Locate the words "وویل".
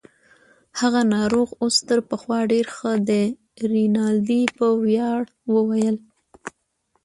5.53-5.97